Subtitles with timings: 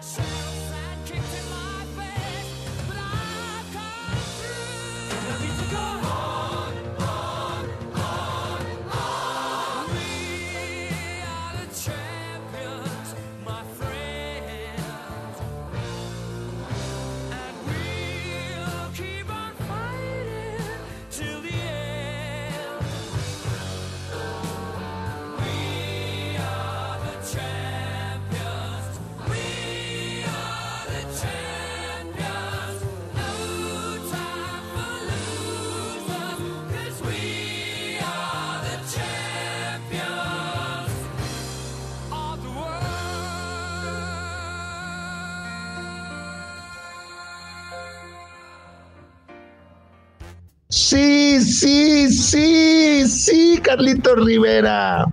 [0.00, 0.39] I.
[50.70, 55.04] Sí, sí, sí, sí, Carlito Rivera.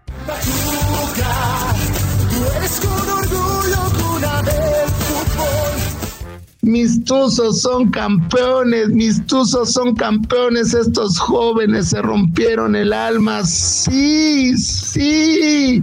[6.61, 14.55] Mis tuzos son campeones, mis tuzos son campeones, estos jóvenes se rompieron el alma, sí,
[14.57, 15.81] sí.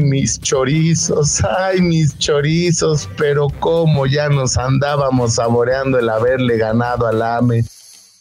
[0.00, 7.22] Mis chorizos, ay, mis chorizos, pero cómo ya nos andábamos saboreando el haberle ganado al
[7.22, 7.64] AME.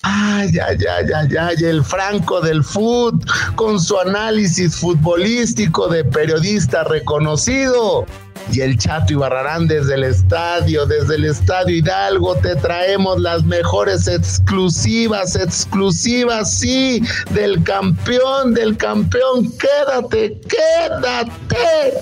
[0.02, 6.84] Ay, ay, ay, ay, ay, el Franco del Foot, con su análisis futbolístico de periodista
[6.84, 8.06] reconocido.
[8.52, 14.08] Y el Chato Ibarrarán desde el estadio, desde el estadio Hidalgo, te traemos las mejores
[14.08, 19.52] exclusivas, exclusivas, sí, del campeón, del campeón.
[19.58, 22.00] Quédate, quédate.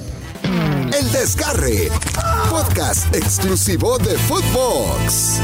[0.97, 1.89] El Desgarre,
[2.50, 5.39] podcast exclusivo de Footbox.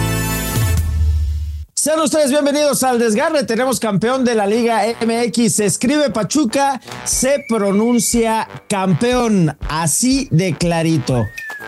[1.81, 3.45] Sean ustedes bienvenidos al desgarre.
[3.45, 5.55] Tenemos campeón de la Liga MX.
[5.55, 9.58] Se escribe Pachuca, se pronuncia campeón.
[9.69, 11.25] Así de clarito.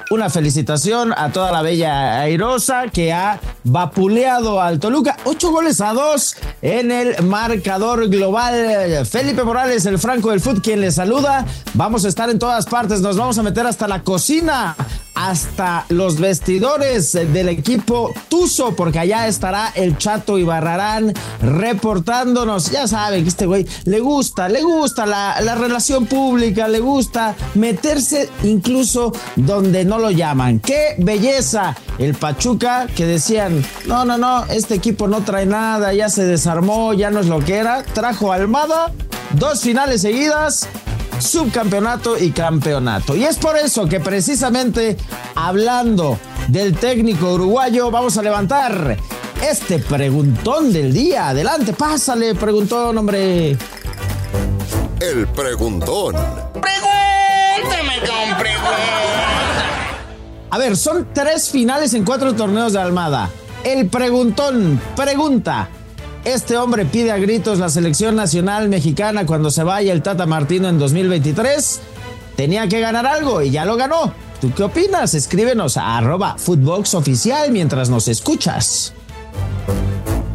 [0.10, 5.16] Una felicitación a toda la bella airosa que ha vapuleado al Toluca.
[5.24, 9.06] Ocho goles a dos en el marcador global.
[9.06, 11.46] Felipe Morales, el Franco del Foot, quien le saluda.
[11.74, 13.00] Vamos a estar en todas partes.
[13.00, 14.76] Nos vamos a meter hasta la cocina
[15.16, 22.72] hasta los vestidores del equipo Tuzo, porque allá estará el Chato Ibarrarán reportándonos.
[22.72, 27.36] Ya saben que este güey le gusta, le gusta la, la, relación pública, le gusta
[27.56, 30.60] meterse incluso donde no lo llaman.
[30.60, 31.76] ¡Qué belleza!
[31.98, 36.94] El Pachuca que decían, no, no, no, este equipo no trae nada, ya se desarmó,
[36.94, 37.84] ya no es lo que era.
[37.84, 38.92] Trajo Almada,
[39.36, 40.68] dos finales seguidas
[41.22, 43.16] subcampeonato y campeonato.
[43.16, 44.98] Y es por eso que precisamente
[45.36, 48.98] hablando del técnico uruguayo, vamos a levantar
[49.42, 51.30] este preguntón del día.
[51.30, 53.58] Adelante, pásale, preguntón, hombre.
[55.00, 56.16] El preguntón.
[56.54, 58.78] Pregúntame con pregunta.
[60.50, 63.30] A ver, son tres finales en cuatro torneos de Almada.
[63.64, 65.70] El preguntón pregunta.
[66.24, 70.70] Este hombre pide a gritos la selección nacional mexicana cuando se vaya el Tata Martino
[70.70, 71.80] en 2023.
[72.36, 74.14] Tenía que ganar algo y ya lo ganó.
[74.40, 75.16] ¿Tú qué opinas?
[75.16, 78.94] Escríbenos a arroba Footbox Oficial mientras nos escuchas.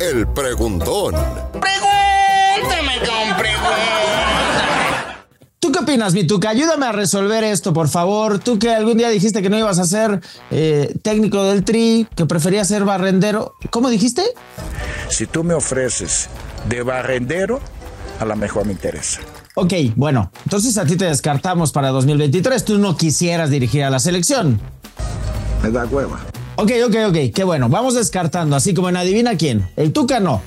[0.00, 1.14] El preguntón.
[1.52, 4.06] Pregúntame con pregunta.
[5.60, 6.50] ¿Tú qué opinas, Mituca?
[6.50, 8.41] Ayúdame a resolver esto, por favor.
[8.41, 10.20] Tú que algún día dijiste que no ibas a ser
[10.50, 13.54] eh, técnico del Tri, que preferías ser barrendero.
[13.70, 14.22] ¿Cómo dijiste?
[15.09, 16.28] Si tú me ofreces
[16.69, 17.61] de barrendero,
[18.21, 19.21] a lo mejor me interesa.
[19.55, 22.65] Ok, bueno, entonces a ti te descartamos para 2023.
[22.65, 24.61] Tú no quisieras dirigir a la selección.
[25.62, 26.21] Me da hueva.
[26.56, 27.69] Ok, ok, ok, qué bueno.
[27.69, 29.69] Vamos descartando, así como en Adivina quién.
[29.77, 30.43] El Tuca no.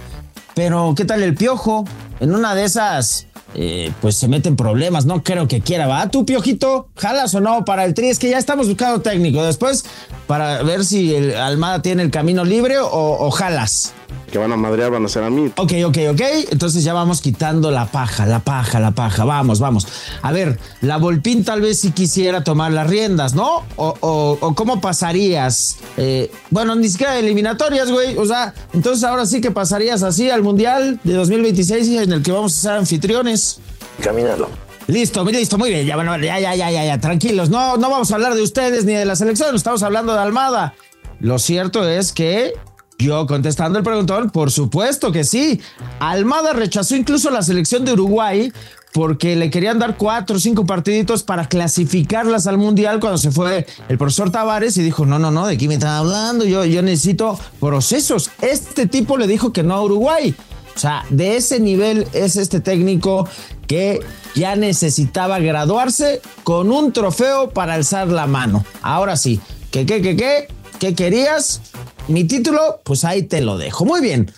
[0.53, 1.85] Pero, ¿qué tal el Piojo?
[2.19, 5.05] En una de esas, eh, pues se meten problemas.
[5.05, 5.87] No creo que quiera.
[5.87, 6.89] ¿Va tú, Piojito?
[6.95, 8.09] ¿Jalas o no para el Tri?
[8.09, 9.43] Es que ya estamos buscando técnico.
[9.43, 9.85] Después,
[10.29, 13.93] para ver si el Almada tiene el camino libre o, o jalas
[14.31, 15.51] que van a madrear van a ser a mí.
[15.57, 16.21] Ok, ok, ok.
[16.51, 19.25] Entonces ya vamos quitando la paja, la paja, la paja.
[19.25, 19.87] Vamos, vamos.
[20.21, 23.63] A ver, la Volpín tal vez si quisiera tomar las riendas, ¿no?
[23.75, 25.77] O, o, o cómo pasarías.
[25.97, 28.15] Eh, bueno, ni siquiera eliminatorias, güey.
[28.17, 32.31] O sea, entonces ahora sí que pasarías así al Mundial de 2026 en el que
[32.31, 33.59] vamos a ser anfitriones.
[33.99, 34.47] Caminando.
[34.89, 35.85] Listo, listo, muy bien.
[35.85, 37.51] Ya, bueno, ya, ya, ya, ya, tranquilos.
[37.51, 40.73] No, no vamos a hablar de ustedes ni de la selección, estamos hablando de Almada.
[41.19, 42.53] Lo cierto es que
[42.97, 45.61] yo contestando el preguntón, por supuesto que sí.
[45.99, 48.51] Almada rechazó incluso la selección de Uruguay
[48.91, 53.67] porque le querían dar cuatro o cinco partiditos para clasificarlas al mundial cuando se fue
[53.89, 56.81] el profesor Tavares y dijo, no, no, no, de qué me están hablando, yo, yo
[56.81, 58.31] necesito procesos.
[58.41, 60.33] Este tipo le dijo que no a Uruguay.
[60.79, 63.27] O sea, de ese nivel es este técnico
[63.67, 63.99] que
[64.33, 68.63] ya necesitaba graduarse con un trofeo para alzar la mano.
[68.81, 69.41] Ahora sí,
[69.71, 70.47] ¿qué, qué, qué, qué?
[70.79, 71.59] ¿Qué querías?
[72.07, 73.83] Mi título, pues ahí te lo dejo.
[73.83, 74.31] Muy bien.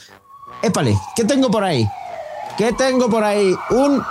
[0.64, 1.88] Épale, ¿qué tengo por ahí?
[2.58, 3.54] ¿Qué tengo por ahí?
[3.70, 4.02] Un...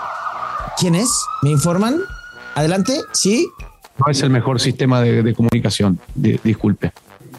[0.78, 1.10] ¿Quién es?
[1.42, 1.98] ¿Me informan?
[2.54, 3.48] Adelante, ¿sí?
[3.98, 6.92] No es el mejor sistema de, comunicación, di- disculpe.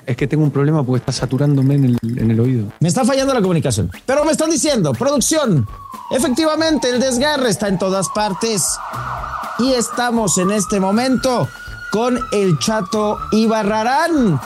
[0.06, 2.68] Es que tengo un problema porque está saturándome en el, en el oído.
[2.80, 3.92] Me está fallando la comunicación.
[4.06, 5.68] Pero me están diciendo, producción.
[6.12, 8.65] Efectivamente, el desgarre está en todas partes.
[9.59, 11.48] Y estamos en este momento
[11.92, 14.39] con el chato Ibarrarán.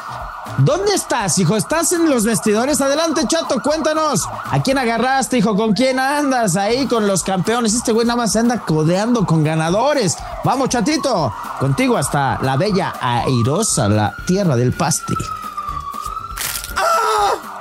[0.59, 1.55] ¿Dónde estás, hijo?
[1.55, 2.79] ¿Estás en los vestidores?
[2.79, 4.27] Adelante, chato, cuéntanos.
[4.51, 5.55] ¿A quién agarraste, hijo?
[5.55, 7.73] ¿Con quién andas ahí con los campeones?
[7.73, 10.15] Este güey nada más se anda codeando con ganadores.
[10.43, 11.33] Vamos, chatito.
[11.59, 15.15] Contigo hasta la bella airosa, la tierra del pasti.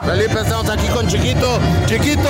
[0.04, 1.58] Felipe, estamos aquí con Chiquito.
[1.86, 2.28] Chiquito,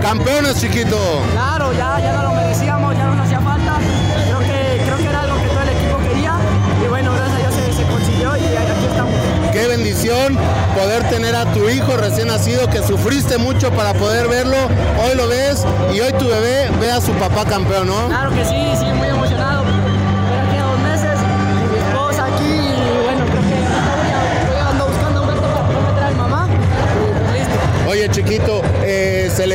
[0.00, 0.96] campeones, Chiquito.
[1.32, 3.78] Claro, ya, ya no lo merecíamos, ya nos hacía falta.
[4.24, 6.34] Creo que, creo que era algo que todo el equipo quería.
[6.82, 9.14] Y bueno, gracias a Dios se, se consiguió y aquí estamos.
[9.52, 10.38] Qué bendición
[10.74, 14.56] poder tener a tu hijo recién nacido que sufriste mucho para poder verlo.
[15.04, 18.08] Hoy lo ves y hoy tu bebé ve a su papá campeón, ¿no?
[18.08, 19.19] Claro que sí, sí, muy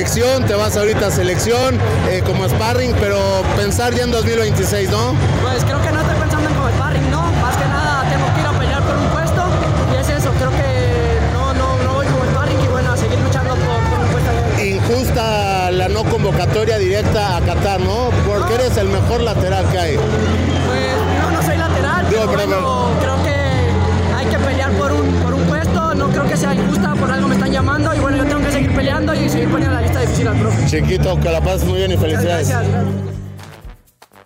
[0.07, 1.80] selección, te vas ahorita a selección
[2.10, 3.18] eh, como sparring, pero
[3.57, 5.16] pensar ya en 2026, ¿no?
[5.42, 7.22] Pues creo que no estoy pensando en como sparring, ¿no?
[7.42, 9.44] Más que nada tengo que ir a pelear por un puesto
[9.92, 13.19] y es eso, creo que no, no, no voy como sparring y bueno, a seguir
[13.19, 14.63] luchando por, por un puesto.
[14.63, 18.12] Injusta la no convocatoria directa a Qatar, ¿no?
[18.28, 19.96] Porque eres el mejor lateral que hay.
[19.98, 20.92] Pues
[21.24, 25.12] no, no soy lateral, Digo, pero pero- bueno, creo que hay que pelear por un,
[25.16, 28.18] por un puesto, no creo que sea injusta, por algo me están llamando y bueno,
[28.18, 30.66] yo tengo que peleando y seguir poniendo la lista difícil al profe.
[30.68, 32.50] Chiquito, que la pases muy bien y felicidades.
[32.50, 33.16] Gracias, gracias.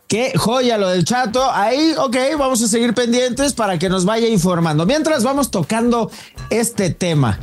[0.08, 1.52] Qué joya lo del chato.
[1.52, 4.88] Ahí, ok, vamos a seguir pendientes para que nos vaya informando.
[4.88, 6.10] Mientras vamos tocando
[6.50, 7.40] este tema.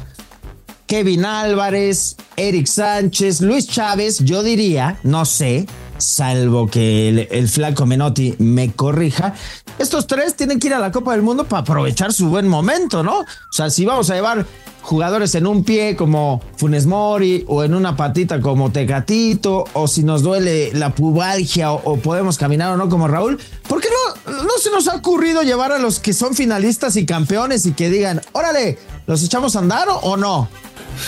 [0.86, 5.66] Kevin Álvarez, Eric Sánchez, Luis Chávez, yo diría, no sé,
[5.98, 9.34] salvo que el, el flaco Menotti me corrija,
[9.78, 13.02] estos tres tienen que ir a la Copa del Mundo para aprovechar su buen momento,
[13.02, 13.20] ¿no?
[13.20, 14.46] O sea, si vamos a llevar
[14.82, 20.04] jugadores en un pie como Funes Mori o en una patita como Tecatito o si
[20.04, 23.38] nos duele la pubalgia o, podemos caminar o no como Raúl,
[23.68, 23.88] ¿por qué
[24.26, 27.72] no, no se nos ha ocurrido llevar a los que son finalistas y campeones y
[27.72, 30.48] que digan, órale, ¿los echamos a andar o, o no?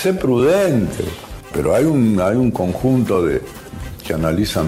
[0.03, 1.05] Sé prudente,
[1.53, 3.43] pero hay un, hay un conjunto de
[4.05, 4.67] que analizan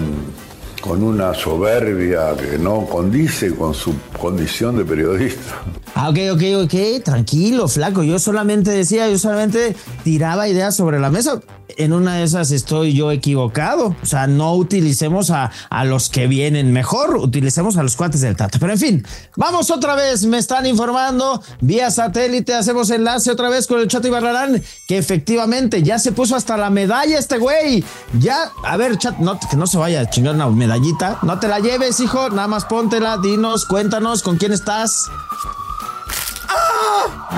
[0.81, 5.61] con una soberbia que no condice con su condición de periodista.
[5.93, 8.03] Ah, ok, ok, ok, tranquilo, flaco.
[8.03, 11.39] Yo solamente decía, yo solamente tiraba ideas sobre la mesa.
[11.77, 13.95] En una de esas estoy yo equivocado.
[14.01, 18.35] O sea, no utilicemos a, a los que vienen mejor, utilicemos a los cuates del
[18.35, 18.57] Tata.
[18.59, 20.25] Pero en fin, vamos otra vez.
[20.25, 22.53] Me están informando vía satélite.
[22.53, 26.69] Hacemos enlace otra vez con el Chato Ibarrarán, que efectivamente ya se puso hasta la
[26.69, 27.83] medalla este güey.
[28.19, 31.19] Ya, a ver, chat, no, que no se vaya a chingar una medallita.
[31.21, 32.29] No te la lleves, hijo.
[32.29, 35.09] Nada más póntela, dinos, cuéntanos con quién estás.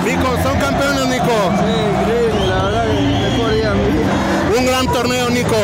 [0.05, 1.35] Nico, son campeones, Nico.
[2.01, 4.59] increíble, la verdad, mejor día de mi vida.
[4.59, 5.55] Un gran torneo, Nico.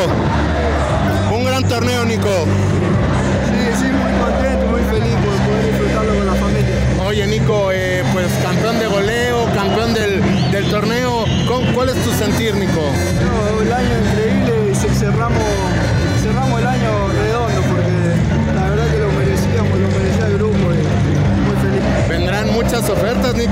[1.32, 2.28] Un gran torneo, Nico.
[3.46, 6.76] Sí, sí, muy contento, muy feliz por poder disfrutarlo con la familia.
[7.06, 11.24] Oye, Nico, eh, pues campeón de goleo, campeón del, del torneo.
[11.48, 12.80] ¿Con- ¿Cuál es tu sentir, Nico?
[12.80, 14.29] No, el año increíble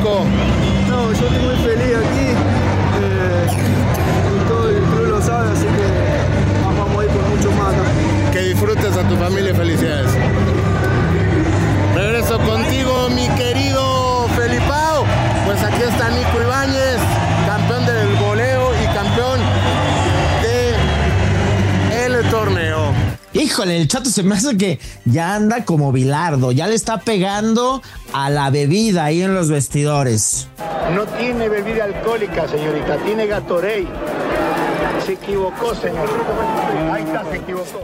[0.08, 0.57] Franco.
[23.58, 27.82] Híjole, el chato se me hace que ya anda como bilardo, ya le está pegando
[28.12, 30.46] a la bebida ahí en los vestidores.
[30.94, 33.88] No tiene bebida alcohólica, señorita, tiene Gatorade.
[35.04, 36.08] Se equivocó, señor.
[36.92, 37.80] Ahí está, se equivocó.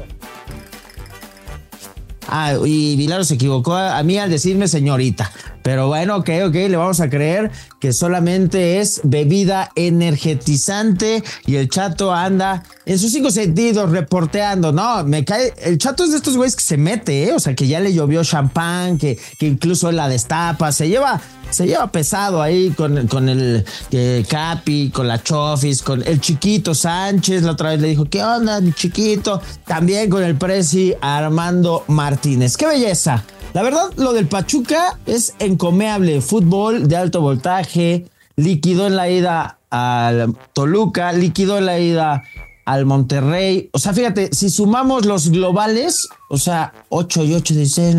[2.28, 5.32] Ah, y Vilaro se equivocó a, a mí al decirme señorita.
[5.64, 11.70] Pero bueno, ok, ok, le vamos a creer que solamente es bebida energetizante y el
[11.70, 14.72] chato anda en sus cinco sentidos reporteando.
[14.72, 15.54] No, me cae.
[15.56, 17.32] El chato es de estos güeyes que se mete, ¿eh?
[17.32, 21.18] o sea, que ya le llovió champán, que, que incluso la destapa, se lleva.
[21.48, 26.74] Se lleva pesado ahí con, con el eh, Capi, con la Chofis, con el chiquito
[26.74, 27.42] Sánchez.
[27.42, 29.40] La otra vez le dijo, ¿qué onda, chiquito?
[29.64, 32.58] También con el Prezi Armando Martínez.
[32.58, 33.24] ¡Qué belleza!
[33.54, 36.20] La verdad, lo del Pachuca es encomeable.
[36.20, 42.24] Fútbol de alto voltaje, líquido en la ida al Toluca, líquido en la ida
[42.64, 43.70] al Monterrey.
[43.72, 47.96] O sea, fíjate, si sumamos los globales, o sea, 8 y 8, 16,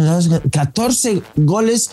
[0.52, 1.90] 14 goles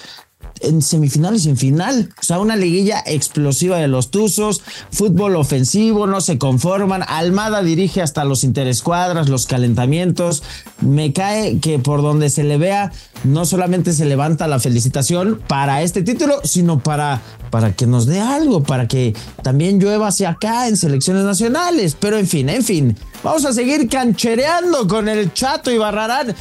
[0.63, 2.11] en semifinales y en final.
[2.19, 7.05] O sea, una liguilla explosiva de los Tuzos, fútbol ofensivo, no se conforman.
[7.07, 10.43] Almada dirige hasta los interescuadras, los calentamientos.
[10.81, 12.93] Me cae que por donde se le vea,
[13.25, 18.21] no solamente se levanta la felicitación para este título, sino para, para que nos dé
[18.21, 21.97] algo, para que también llueva hacia acá en selecciones nacionales.
[21.99, 26.35] Pero en fin, en fin, vamos a seguir canchereando con el Chato y Barrarán.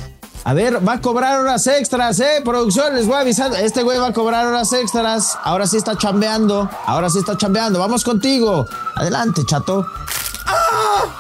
[0.44, 2.42] A ver, va a cobrar horas extras, ¿eh?
[2.44, 3.54] Producción, les voy a avisar.
[3.56, 5.38] Este güey va a cobrar horas extras.
[5.44, 6.68] Ahora sí está chambeando.
[6.88, 7.80] Ahora sí está chambeando.
[7.80, 8.66] Vamos contigo.
[8.96, 9.86] Adelante, chato.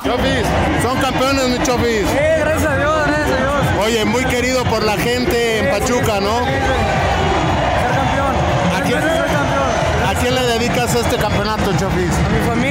[0.03, 0.45] Chofis,
[0.81, 2.01] son campeones, mi Chofis.
[2.09, 3.85] Sí, gracias a Dios, gracias a Dios.
[3.85, 6.39] Oye, muy querido por la gente en Pachuca, ¿no?
[6.43, 8.35] Ser campeón.
[8.75, 8.99] ¿A quién.
[10.09, 12.11] ¿A quién le dedicas este campeonato, Chofis?
[12.11, 12.70] A mi familia,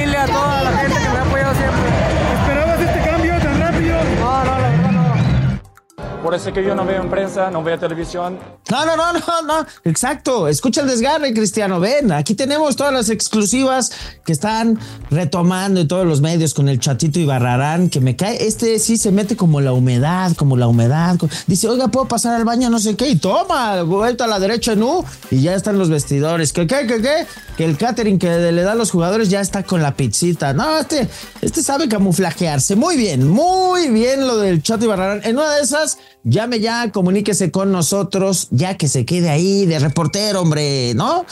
[6.31, 8.39] Por eso que yo no veo en prensa, no veo televisión.
[8.69, 9.65] No, no, no, no, no.
[9.83, 10.47] Exacto.
[10.47, 11.81] Escucha el desgarre, Cristiano.
[11.81, 13.91] Ven, aquí tenemos todas las exclusivas
[14.23, 18.47] que están retomando en todos los medios con el chatito y barrarán, que me cae.
[18.47, 21.17] Este sí se mete como la humedad, como la humedad.
[21.47, 22.69] Dice, oiga, ¿puedo pasar al baño?
[22.69, 23.09] No sé qué.
[23.09, 26.53] Y toma, vuelta a la derecha en U y ya están los vestidores.
[26.53, 27.27] ¿Qué, qué, qué, qué?
[27.57, 30.53] Que el catering que le da a los jugadores ya está con la pizzita.
[30.53, 31.09] No, este,
[31.41, 32.77] este sabe camuflajearse.
[32.77, 35.19] Muy bien, muy bien lo del chato y barrarán.
[35.25, 39.79] En una de esas, llame ya, comuníquese con nosotros, ya que se quede ahí de
[39.79, 41.25] reportero, hombre, ¿no?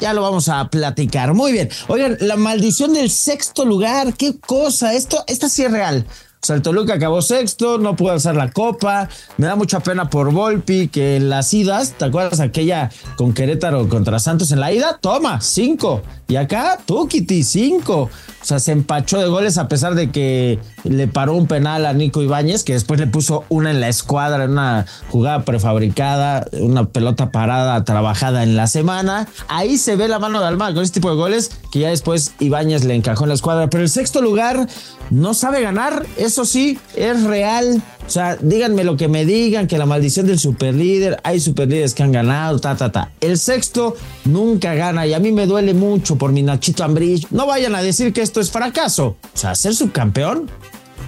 [0.00, 1.34] Ya lo vamos a platicar.
[1.34, 1.68] Muy bien.
[1.88, 4.92] Oigan, la maldición del sexto lugar, qué cosa.
[4.94, 6.06] Esto, esta sí es real.
[6.44, 9.08] O sea, el Toluca acabó sexto, no pudo hacer la copa.
[9.38, 13.88] Me da mucha pena por Volpi, que en las idas, ¿te acuerdas aquella con Querétaro
[13.88, 14.98] contra Santos en la ida?
[15.00, 16.02] Toma, cinco.
[16.28, 18.10] Y acá, Tukiti, cinco.
[18.42, 21.92] O sea, se empachó de goles a pesar de que le paró un penal a
[21.92, 26.86] Nico Ibáñez, que después le puso una en la escuadra, en una jugada prefabricada, una
[26.86, 29.26] pelota parada, trabajada en la semana.
[29.48, 32.32] Ahí se ve la mano de Almada con este tipo de goles, que ya después
[32.38, 33.68] Ibáñez le encajó en la escuadra.
[33.70, 34.68] Pero el sexto lugar
[35.10, 37.82] no sabe ganar, eso sí, es real.
[38.06, 42.02] O sea, díganme lo que me digan, que la maldición del superlíder, hay superlíderes que
[42.02, 43.10] han ganado, ta, ta, ta.
[43.20, 47.30] El sexto nunca gana y a mí me duele mucho por mi Nachito Ambriz.
[47.30, 49.16] No vayan a decir que esto es fracaso.
[49.34, 50.50] O sea, ser subcampeón,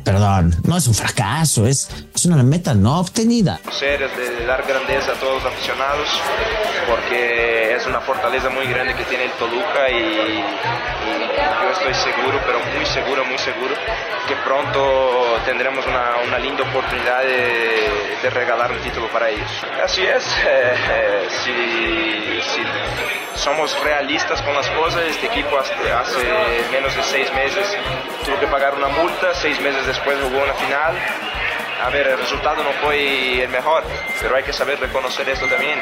[0.06, 3.58] perdón, no es un fracaso, es, es una meta no obtenida.
[3.72, 6.08] Ser es de dar grandeza a todos los aficionados,
[6.88, 10.44] porque es una fortaleza muy grande que tiene el Toluca y, y
[11.60, 13.74] yo estoy seguro, pero muy seguro, muy seguro,
[14.28, 17.90] que pronto tendremos una, una linda oportunidad de,
[18.22, 19.50] de, regalar un título para ellos.
[19.84, 26.64] Así es, eh, eh, si, si, somos realistas con las cosas, este equipo hace, hace
[26.70, 27.76] menos de seis meses
[28.26, 31.35] tuvo que pagar una multa, seis meses después jugó una final.
[31.82, 33.82] A ver, el resultado no fue el mejor,
[34.20, 35.78] pero hay que saber reconocer esto también.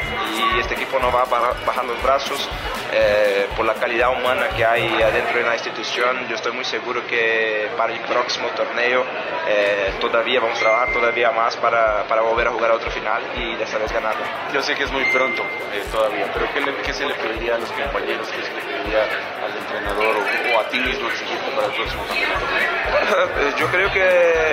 [0.56, 2.48] Y este equipo no va a bajar los brazos
[2.92, 6.26] eh, por la calidad humana que hay adentro de la institución.
[6.28, 9.04] Yo estoy muy seguro que para el próximo torneo
[9.48, 13.22] eh, todavía vamos a trabajar todavía más para, para, volver a jugar a otro final
[13.36, 14.24] y esta vez ganarlo.
[14.52, 17.54] Yo sé que es muy pronto eh, todavía, pero ¿qué, le, ¿qué, se le pediría
[17.54, 18.28] a los compañeros?
[18.28, 19.02] ¿Qué se le pediría
[19.44, 23.58] al entrenador o, o a ti mismo exigirte para el próximo campeonato?
[23.58, 24.44] Yo creo que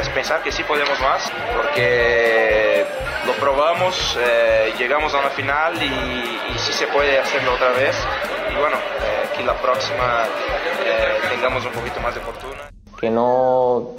[0.00, 2.84] es pensar que sí podemos más, porque
[3.26, 7.94] lo probamos, eh, llegamos a una final y, y, sí se puede hacerlo otra vez.
[8.50, 10.24] Y bueno, eh, que la próxima
[10.84, 12.70] eh, tengamos un poquito más de fortuna.
[12.98, 13.94] Que no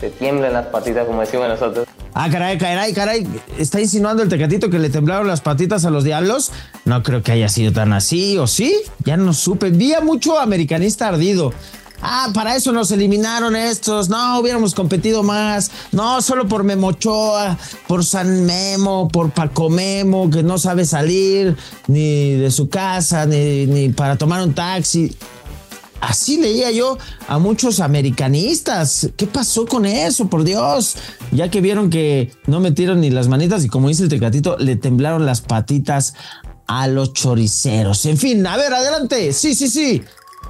[0.00, 1.86] te tiemblen las patitas como decimos nosotros.
[2.14, 3.26] Ah, caray, caray, caray.
[3.58, 6.52] ¿Está insinuando el tecatito que le temblaron las patitas a los diablos?
[6.84, 8.82] No creo que haya sido tan así, ¿o sí?
[9.04, 9.70] Ya no supe.
[9.70, 11.54] Vi a mucho americanista ardido.
[12.02, 14.08] Ah, para eso nos eliminaron estos.
[14.08, 15.70] No, hubiéramos competido más.
[15.92, 17.56] No, solo por Memochoa,
[17.86, 21.56] por San Memo, por Paco Memo, que no sabe salir
[21.86, 25.16] ni de su casa, ni, ni para tomar un taxi.
[26.00, 29.10] Así leía yo a muchos americanistas.
[29.16, 30.26] ¿Qué pasó con eso?
[30.26, 30.96] Por Dios.
[31.30, 34.74] Ya que vieron que no metieron ni las manitas y como dice el tecatito, le
[34.74, 36.14] temblaron las patitas
[36.66, 38.04] a los choriceros.
[38.06, 39.32] En fin, a ver, adelante.
[39.32, 40.02] Sí, sí, sí.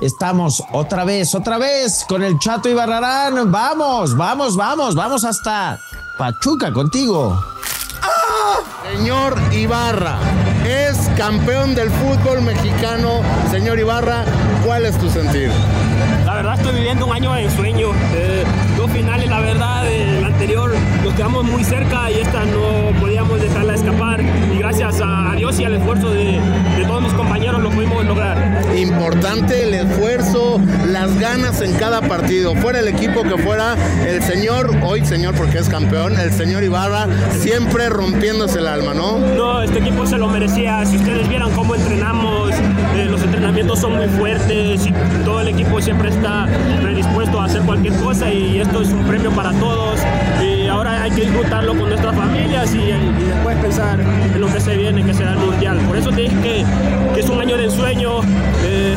[0.03, 3.53] Estamos otra vez, otra vez con el Chato y Barrarán.
[3.53, 5.79] Vamos, vamos, vamos, vamos hasta
[6.19, 7.41] Pachuca contigo.
[8.91, 10.19] Señor Ibarra,
[10.67, 13.21] es campeón del fútbol mexicano.
[13.53, 14.25] Señor Ibarra,
[14.67, 15.53] ¿cuál es tu sentir?
[16.27, 17.91] La verdad estoy viviendo un año de sueño.
[18.13, 18.45] Eh,
[18.77, 23.75] dos finales, la verdad, el anterior nos quedamos muy cerca y esta no podíamos dejarla
[23.75, 24.21] escapar.
[24.63, 26.41] Gracias a Dios y al esfuerzo de,
[26.79, 28.63] de todos mis compañeros lo pudimos lograr.
[28.77, 32.55] Importante el esfuerzo, las ganas en cada partido.
[32.55, 33.75] Fuera el equipo que fuera,
[34.07, 39.19] el señor, hoy señor porque es campeón, el señor Ibarra, siempre rompiéndose el alma, ¿no?
[39.19, 40.87] No, este equipo se lo merecía.
[40.87, 45.81] Si ustedes vieran cómo entrenamos, eh, los entrenamientos son muy fuertes y todo el equipo
[45.81, 46.47] siempre está
[46.81, 49.99] predispuesto a hacer cualquier cosa y esto es un premio para todos.
[50.41, 50.52] Y
[51.03, 55.05] hay que disfrutarlo con nuestras familias y, y después pensar en lo que se viene,
[55.05, 55.79] que será el mundial.
[55.89, 56.65] Por eso te dije que,
[57.15, 58.21] que es un año de ensueño.
[58.65, 58.95] eh,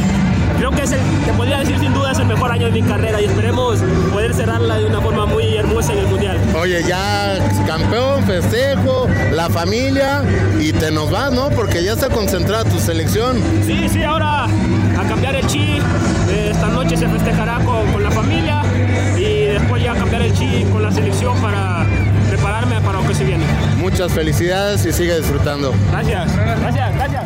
[0.59, 2.83] creo que es el, te podría decir sin duda es el mejor año de mi
[2.83, 3.79] carrera y esperemos
[4.13, 6.37] poder cerrarla de una forma muy hermosa en el mundial.
[6.61, 10.21] Oye, ya campeón, festejo, la familia
[10.59, 11.49] y te nos vas, ¿no?
[11.49, 13.37] Porque ya está concentrada tu selección.
[13.65, 15.79] Sí, sí, ahora a cambiar el chi.
[16.29, 18.61] eh, esta noche se festejará con, con la familia
[19.17, 21.64] y después ya cambiar el chi con la selección para
[23.95, 25.73] Muchas felicidades y sigue disfrutando.
[25.89, 27.23] Gracias, gracias, gracias.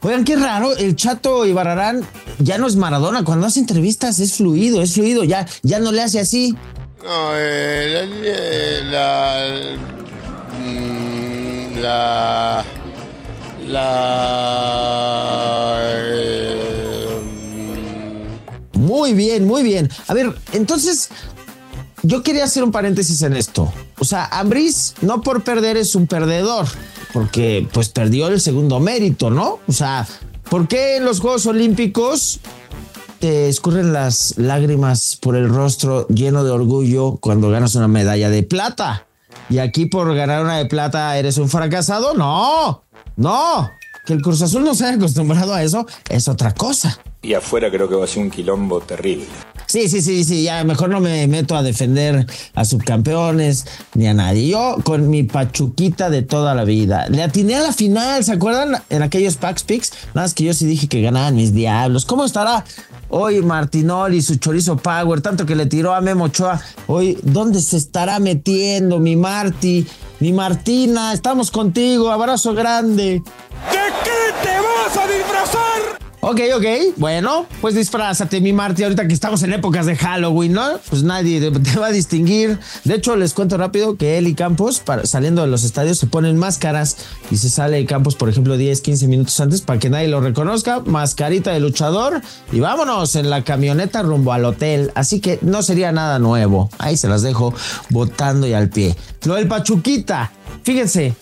[0.00, 1.52] Oigan, qué raro, el Chato y
[2.38, 3.24] ya no es Maradona.
[3.24, 6.54] Cuando hace entrevistas es fluido, es fluido, ya, ya no le hace así.
[7.02, 9.64] No, eh, la,
[10.60, 12.64] mm, la,
[13.66, 14.18] la,
[15.82, 17.20] eh,
[18.74, 19.90] Muy bien, muy bien.
[20.06, 21.08] A ver, entonces,
[22.04, 23.72] yo quería hacer un paréntesis en esto.
[24.00, 26.66] O sea, Ambris no por perder es un perdedor,
[27.12, 29.58] porque pues perdió el segundo mérito, ¿no?
[29.66, 30.06] O sea,
[30.48, 32.40] ¿por qué en los Juegos Olímpicos
[33.18, 38.42] te escurren las lágrimas por el rostro lleno de orgullo cuando ganas una medalla de
[38.44, 39.06] plata?
[39.50, 42.14] Y aquí por ganar una de plata eres un fracasado?
[42.14, 42.82] No,
[43.16, 43.70] no.
[44.04, 46.98] Que el Cruz Azul no se haya acostumbrado a eso es otra cosa.
[47.22, 49.26] Y afuera creo que va a ser un quilombo terrible.
[49.68, 54.14] Sí, sí, sí, sí, ya mejor no me meto a defender a subcampeones ni a
[54.14, 54.48] nadie.
[54.48, 57.06] Yo con mi pachuquita de toda la vida.
[57.10, 58.82] Le atiné a la final, ¿se acuerdan?
[58.88, 59.92] En aquellos Pax Picks.
[60.14, 62.06] Nada más que yo sí dije que ganaban mis diablos.
[62.06, 62.64] ¿Cómo estará
[63.10, 65.20] hoy Martinoli, su chorizo power?
[65.20, 66.58] Tanto que le tiró a Memo Ochoa.
[66.86, 69.86] Hoy, ¿dónde se estará metiendo mi Marti?
[70.20, 72.10] Mi Martina, estamos contigo.
[72.10, 73.22] Abrazo grande.
[73.70, 75.67] ¿De qué te vas a disfrazar?
[76.20, 76.64] Ok, ok,
[76.96, 80.64] bueno, pues disfrázate, mi Marty, ahorita que estamos en épocas de Halloween, ¿no?
[80.90, 82.58] Pues nadie te- va a distinguir.
[82.82, 86.36] De hecho, les cuento rápido que él y Campos, saliendo de los estadios, se ponen
[86.36, 86.96] máscaras
[87.30, 90.80] y se sale Campos, por ejemplo, 10, 15 minutos antes para que nadie lo reconozca,
[90.80, 94.90] mascarita de luchador y vámonos en la camioneta rumbo al hotel.
[94.96, 96.68] Así que no sería nada nuevo.
[96.78, 97.54] Ahí se las dejo
[97.90, 98.96] botando y al pie.
[99.24, 100.32] Lo del Pachuquita,
[100.64, 101.14] fíjense,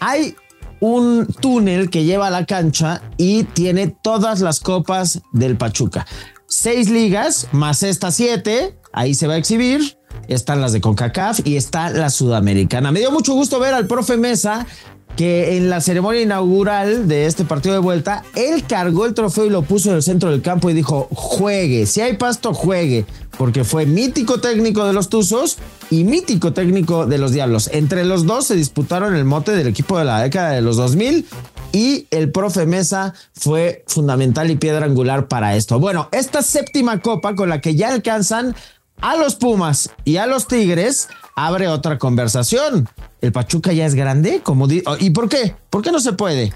[0.00, 0.34] hay
[0.80, 6.06] un túnel que lleva a la cancha y tiene todas las copas del Pachuca.
[6.46, 9.98] Seis ligas más estas siete, ahí se va a exhibir.
[10.28, 12.92] Están las de CONCACAF y está la sudamericana.
[12.92, 14.66] Me dio mucho gusto ver al profe Mesa
[15.16, 19.50] que en la ceremonia inaugural de este partido de vuelta, él cargó el trofeo y
[19.50, 23.06] lo puso en el centro del campo y dijo, juegue, si hay pasto, juegue,
[23.38, 25.58] porque fue mítico técnico de los Tuzos
[25.90, 27.70] y mítico técnico de los Diablos.
[27.72, 31.26] Entre los dos se disputaron el mote del equipo de la década de los 2000
[31.72, 35.78] y el profe Mesa fue fundamental y piedra angular para esto.
[35.78, 38.54] Bueno, esta séptima copa con la que ya alcanzan
[39.00, 42.88] a los Pumas y a los Tigres abre otra conversación.
[43.20, 45.56] El Pachuca ya es grande, como ¿Y por qué?
[45.70, 46.52] ¿Por qué no se puede?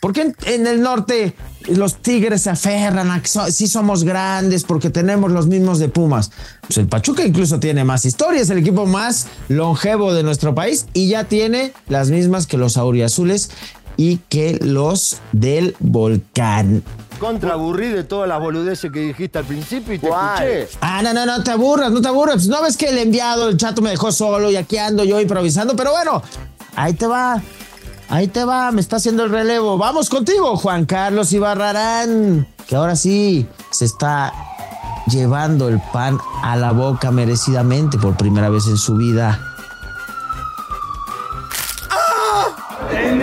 [0.00, 1.34] ¿Por qué en, el norte
[1.68, 6.30] los Tigres se aferran a que sí somos grandes porque tenemos los mismos de Pumas?
[6.60, 10.86] Pues el Pachuca incluso tiene más historia, es el equipo más longevo de nuestro país
[10.92, 13.50] y ya tiene las mismas que los auriazules
[13.96, 16.82] y que los del volcán.
[17.18, 20.68] Contra aburrí de todas las boludeces que dijiste al principio y te escuché.
[20.80, 22.46] Ah, no, no, no te aburras, no te aburras.
[22.46, 25.74] No ves que el enviado, el chato me dejó solo y aquí ando yo improvisando,
[25.74, 26.22] pero bueno,
[26.74, 27.40] ahí te va.
[28.08, 29.78] Ahí te va, me está haciendo el relevo.
[29.78, 34.32] Vamos contigo, Juan Carlos Ibarrarán, que ahora sí se está
[35.08, 39.40] llevando el pan a la boca merecidamente por primera vez en su vida.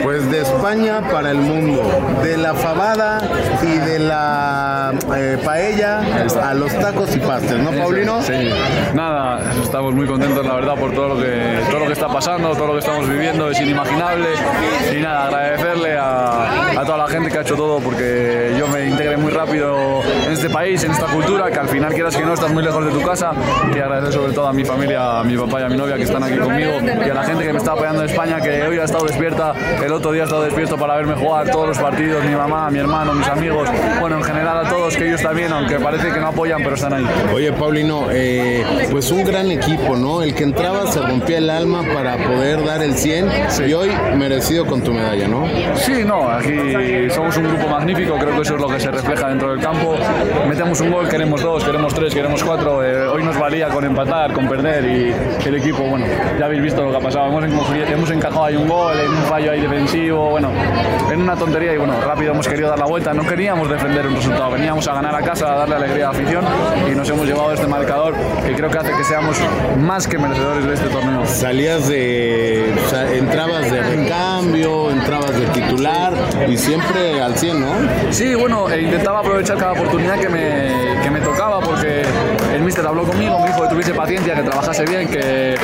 [0.03, 1.81] Pues de España para el mundo.
[2.21, 3.19] de la fabada
[3.61, 6.01] y de la eh, paella
[6.41, 8.21] a los tacos y pastes, ¿no, Paulino?
[8.21, 8.49] Sí,
[8.93, 12.55] nada, estamos muy contentos, la verdad, por todo lo que, todo lo que está pasando,
[12.55, 14.27] todo lo que estamos viviendo, es inimaginable.
[14.95, 18.87] Y nada, agradecerle a, a toda la gente que ha hecho todo, porque yo me
[18.87, 22.33] integré muy rápido en este país, en esta cultura, que al final quieras que no
[22.33, 23.31] estás muy lejos de tu casa.
[23.75, 26.03] Y agradecer sobre todo a mi familia, a mi papá y a mi novia que
[26.03, 26.71] están aquí conmigo,
[27.05, 29.53] y a la gente que me está apoyando en España, que hoy ha estado despierta,
[29.83, 32.79] el otro día ha estado despierto para verme jugar todos los partidos, mi mamá, mi
[32.79, 36.27] hermano, mis amigos, bueno, en general a todos, que ellos también, aunque parece que no
[36.27, 37.05] apoyan, pero están ahí.
[37.33, 40.23] Oye, Paulino, eh, pues un gran equipo, ¿no?
[40.23, 43.29] El que entraba se rompía el alma para poder dar el 100
[43.67, 45.47] y hoy merecido con tu medalla, ¿no?
[45.75, 49.29] Sí, no, aquí somos un grupo magnífico, creo que eso es lo que se refleja
[49.29, 49.95] dentro del campo.
[50.47, 52.83] Metemos un gol, queremos dos, queremos tres, queremos cuatro.
[52.83, 56.05] eh, hoy nos valía con empatar, con perder y el equipo, bueno,
[56.39, 57.27] ya habéis visto lo que ha pasado.
[57.27, 60.51] Hemos, hemos encajado ahí un gol, en un fallo ahí defensivo, bueno,
[61.11, 63.13] en una tontería y bueno, rápido hemos querido dar la vuelta.
[63.13, 66.19] No queríamos defender un resultado, veníamos a ganar a casa, a darle alegría a la
[66.19, 66.45] afición
[66.87, 68.13] y nos hemos llevado este marcador
[68.45, 69.35] que creo que hace que seamos
[69.79, 71.25] más que merecedores de este torneo.
[71.25, 72.75] Salías de.
[72.85, 76.13] o sea, entrabas de recambio, entrabas de titular
[76.47, 77.73] y siempre al 100, ¿no?
[78.11, 82.03] Sí, bueno, e intentaba aprovechar cada oportunidad que me, que me tocaba porque
[82.53, 85.55] el míster habló conmigo, me dijo que tuviese paciencia, que trabajase bien, que,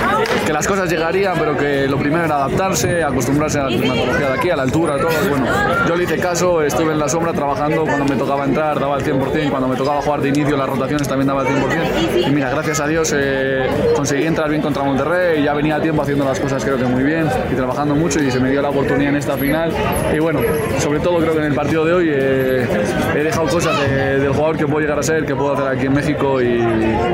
[0.50, 4.34] que las cosas llegarían, pero que lo primero era adaptarse, acostumbrarse a la climatología de
[4.34, 5.12] aquí, a la altura, todo.
[5.30, 5.46] Bueno,
[5.88, 9.04] yo le hice caso, estuve en la sombra trabajando cuando me tocaba entrar, daba el
[9.04, 12.28] 100%, cuando me tocaba jugar de inicio, las rotaciones también daba el 100%.
[12.30, 16.02] Y mira, gracias a Dios eh, conseguí entrar bien contra Monterrey, ya venía a tiempo
[16.02, 18.70] haciendo las cosas creo que muy bien y trabajando mucho y se me dio la
[18.70, 19.72] oportunidad en esta final.
[20.12, 20.40] Y bueno,
[20.80, 22.68] sobre todo creo que en el partido de hoy eh,
[23.16, 25.86] he dejado cosas de- del jugador que puedo llegar a ser, que puedo hacer aquí
[25.86, 26.46] en México y,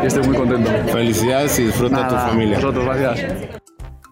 [0.04, 0.72] y estoy muy contento.
[0.90, 2.56] Felicidades y disfruta tu familia.
[2.60, 3.25] Vosotros, gracias.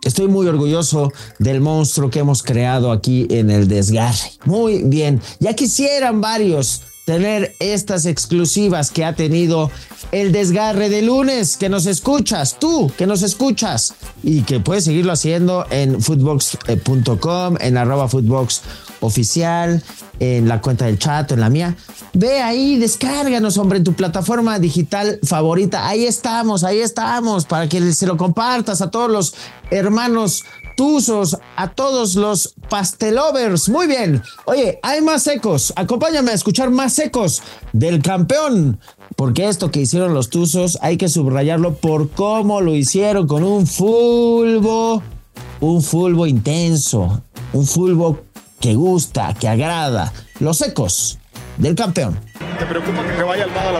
[0.03, 4.31] Estoy muy orgulloso del monstruo que hemos creado aquí en el desgarre.
[4.43, 5.21] Muy bien.
[5.39, 9.69] Ya quisieran varios tener estas exclusivas que ha tenido
[10.11, 15.11] el desgarre de lunes, que nos escuchas, tú que nos escuchas y que puedes seguirlo
[15.11, 18.61] haciendo en footbox.com, en arroba footbox
[19.01, 19.83] oficial,
[20.19, 21.75] en la cuenta del chat, en la mía.
[22.13, 25.87] Ve ahí, descárganos, hombre, en tu plataforma digital favorita.
[25.87, 29.35] Ahí estamos, ahí estamos, para que se lo compartas a todos los
[29.71, 30.43] hermanos
[30.75, 33.69] tuzos, a todos los pastelovers.
[33.69, 34.21] Muy bien.
[34.45, 35.73] Oye, hay más ecos.
[35.75, 38.79] Acompáñame a escuchar más ecos del campeón.
[39.15, 43.67] Porque esto que hicieron los tuzos hay que subrayarlo por cómo lo hicieron con un
[43.67, 45.03] fulbo,
[45.59, 47.21] un fulbo intenso,
[47.53, 48.21] un fulbo
[48.59, 50.13] que gusta, que agrada.
[50.39, 51.19] Los ecos
[51.57, 52.19] del campeón.
[52.59, 53.79] ¿Te preocupa que vaya Almada a la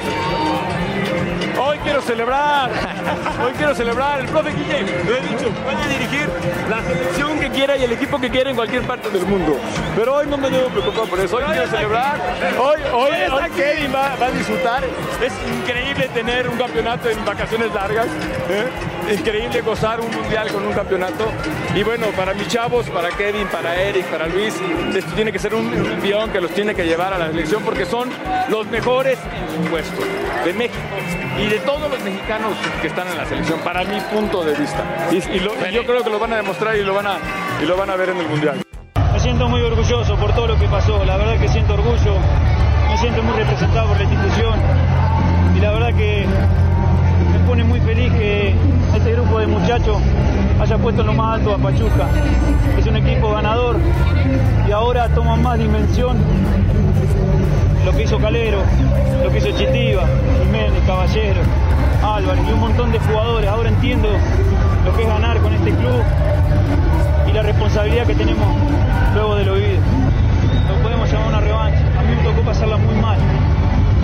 [2.04, 2.70] celebrar,
[3.44, 4.20] hoy quiero celebrar.
[4.20, 6.30] El profe Guille, lo he dicho, puede dirigir
[6.70, 9.58] la selección que quiera y el equipo que quiera en cualquier parte del mundo.
[9.96, 11.38] Pero hoy no me debo preocupar por eso.
[11.38, 12.20] Hoy quiero celebrar.
[12.60, 14.84] Hoy, hoy, hoy Kevin va, va a disfrutar.
[15.22, 18.08] Es increíble tener un campeonato en vacaciones largas.
[18.50, 18.93] ¿eh?
[19.12, 21.26] Increíble gozar un mundial con un campeonato.
[21.76, 24.56] Y bueno, para mis chavos, para Kevin, para Eric, para Luis,
[24.96, 27.86] esto tiene que ser un, envión que los tiene que llevar a la selección porque
[27.86, 28.10] son
[28.50, 30.02] los mejores en su puesto
[30.46, 30.80] de México
[31.40, 34.84] y de todos los mexicanos que están en la selección, para mi punto de vista.
[35.12, 37.18] Y, yo creo que lo van a demostrar y lo van a,
[37.62, 38.62] y lo van a ver en el mundial.
[39.14, 42.18] Me siento muy orgulloso por todo lo que pasó, la verdad que siento orgullo,
[42.90, 44.60] me siento muy representado por la institución
[45.56, 46.26] y la verdad que
[47.48, 48.54] pone muy feliz que
[48.96, 49.98] este grupo de muchachos
[50.60, 52.08] haya puesto en lo más alto a Pachuca.
[52.78, 53.78] Es un equipo ganador
[54.68, 56.18] y ahora toma más dimensión
[57.86, 58.60] lo que hizo Calero,
[59.24, 60.04] lo que hizo Chitiva,
[60.44, 61.42] Jiménez, Caballero,
[62.04, 63.50] Álvarez y un montón de jugadores.
[63.50, 64.10] Ahora entiendo
[64.86, 66.04] lo que es ganar con este club
[67.28, 68.48] y la responsabilidad que tenemos
[69.14, 69.82] luego de lo vivido.
[70.68, 71.80] No podemos llamar una revancha.
[72.00, 73.18] A mí me tocó pasarla muy mal.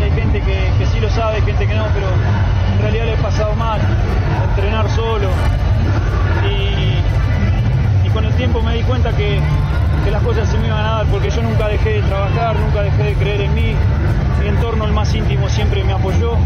[0.04, 2.08] Hay gente que sí lo sabe, gente que no, pero
[2.80, 3.82] en realidad lo he pasado mal.
[4.50, 5.28] Entrenar solo.
[6.50, 9.40] Y, y con el tiempo me di cuenta que,
[10.06, 12.82] que las cosas se me iban a dar porque yo nunca dejé de trabajar, nunca
[12.82, 13.76] dejé de creer en mí.
[14.42, 16.38] Mi entorno, el más íntimo, siempre me apoyó.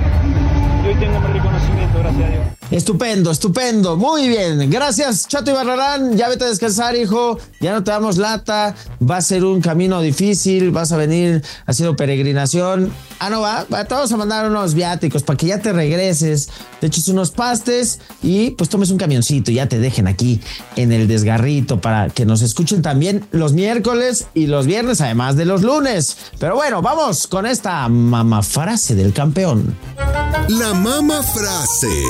[0.83, 2.52] Y hoy tengo mi reconocimiento, gracias a Dios.
[2.73, 3.97] Estupendo, estupendo.
[3.97, 4.67] Muy bien.
[4.71, 6.17] Gracias, Chato y Barrarán.
[6.17, 7.37] Ya vete a descansar, hijo.
[7.61, 8.73] Ya no te damos lata.
[8.99, 10.71] Va a ser un camino difícil.
[10.71, 12.91] Vas a venir haciendo peregrinación.
[13.19, 13.65] Ah, no va.
[13.65, 16.49] Te vamos a mandar unos viáticos para que ya te regreses.
[16.79, 19.51] Te eches unos pastes y pues tomes un camioncito.
[19.51, 20.41] y Ya te dejen aquí
[20.75, 25.45] en el desgarrito para que nos escuchen también los miércoles y los viernes, además de
[25.45, 26.17] los lunes.
[26.39, 29.77] Pero bueno, vamos con esta mamafrase del campeón.
[30.47, 32.03] La mama frase.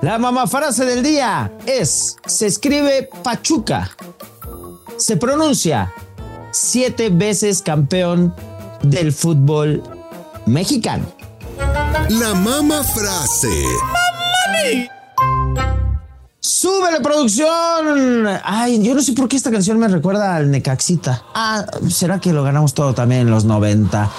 [0.00, 3.90] La mamafrase del día es, se escribe Pachuca,
[4.96, 5.92] se pronuncia
[6.50, 8.34] siete veces campeón
[8.82, 9.82] del fútbol
[10.46, 11.06] mexicano.
[12.08, 13.64] La mama frase.
[16.40, 18.28] ¡Súbele, producción!
[18.44, 21.22] Ay, yo no sé por qué esta canción me recuerda al Necaxita.
[21.34, 24.10] Ah, ¿será que lo ganamos todo también en los 90?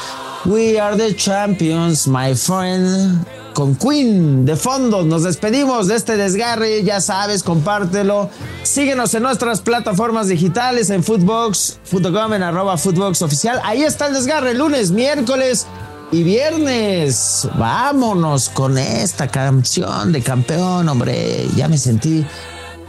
[0.46, 3.43] We are the champions, my friend.
[3.54, 6.84] Con Queen de fondo, nos despedimos de este desgarre.
[6.84, 8.30] Ya sabes, compártelo.
[8.64, 13.62] Síguenos en nuestras plataformas digitales, en Footbox, Footocom, en arroba oficial.
[13.64, 15.68] Ahí está el desgarre, lunes, miércoles
[16.12, 17.48] y viernes.
[17.58, 21.48] Vámonos con esta canción de campeón, hombre.
[21.56, 22.26] Ya me sentí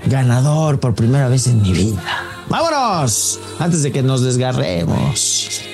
[0.07, 2.03] ganador por primera vez en mi vida.
[2.48, 5.73] Vámonos, antes de que nos desgarremos.